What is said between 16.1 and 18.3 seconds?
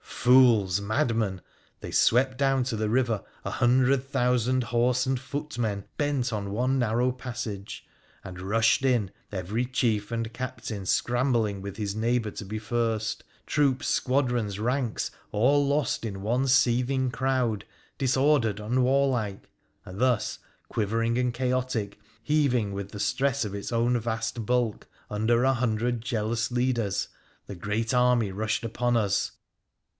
one seething crowd— dis